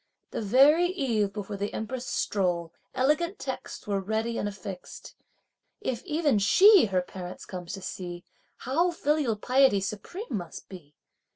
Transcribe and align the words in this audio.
The 0.31 0.41
very 0.41 0.87
eve 0.87 1.31
before 1.31 1.57
the 1.57 1.71
Empress' 1.75 2.07
stroll, 2.07 2.73
elegant 2.95 3.37
texts 3.37 3.85
were 3.85 3.99
ready 3.99 4.39
and 4.39 4.49
affixed. 4.49 5.13
If 5.79 6.03
even 6.05 6.39
she 6.39 6.85
her 6.85 7.03
parents 7.03 7.45
comes 7.45 7.73
to 7.73 7.83
see, 7.83 8.23
how 8.57 8.89
filial 8.89 9.35
piety 9.35 9.79
supreme 9.79 10.25
must 10.31 10.67
be! 10.69 10.95